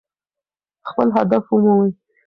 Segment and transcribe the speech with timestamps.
[0.89, 1.89] خپل هدف ومومئ.